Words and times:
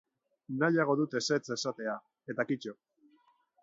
Nahiago 0.63 0.95
dut 1.03 1.15
ezetz 1.21 1.43
esatea, 1.59 1.97
eta 2.35 2.51
kito. 2.53 2.79